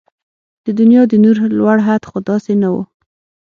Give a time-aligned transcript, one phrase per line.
[0.65, 2.75] د دنيا د نور لوړ حد خو داسې نه و